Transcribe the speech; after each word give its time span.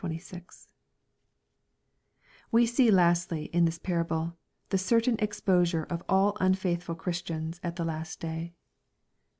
We 2.51 2.65
see, 2.65 2.89
lastly, 2.89 3.43
in 3.53 3.65
this 3.65 3.77
parable, 3.77 4.35
the 4.69 4.79
certain 4.79 5.15
exposure 5.19 5.83
of 5.83 6.01
all 6.09 6.35
unfaithful 6.39 6.95
Christians 6.95 7.59
at 7.61 7.75
the 7.75 7.85
last 7.85 8.19
day. 8.19 8.55